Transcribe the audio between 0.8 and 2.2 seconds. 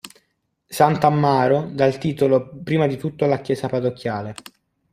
Tammaro dà il